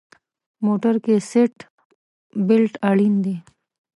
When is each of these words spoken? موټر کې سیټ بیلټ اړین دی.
موټر 0.65 0.95
کې 1.03 1.15
سیټ 1.29 1.55
بیلټ 2.47 2.73
اړین 2.89 3.15
دی. 3.25 3.35